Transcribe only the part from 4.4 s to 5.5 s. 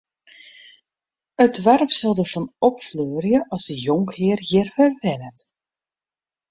hjir wer wennet.